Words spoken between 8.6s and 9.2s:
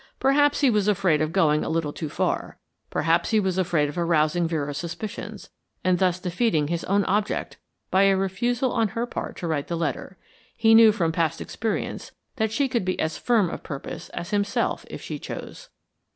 on her